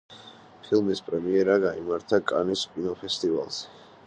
[0.67, 3.83] ფილმის პრემიერა გაიმართა კანის კინოფესტივალზე.